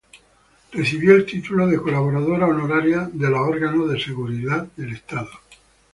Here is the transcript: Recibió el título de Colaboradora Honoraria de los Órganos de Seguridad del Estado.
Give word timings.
Recibió 0.71 1.13
el 1.15 1.27
título 1.27 1.67
de 1.67 1.77
Colaboradora 1.77 2.47
Honoraria 2.47 3.07
de 3.13 3.29
los 3.29 3.39
Órganos 3.47 3.91
de 3.91 4.03
Seguridad 4.03 4.67
del 4.75 4.93
Estado. 4.93 5.29